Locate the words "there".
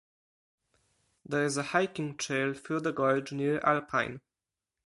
1.27-1.43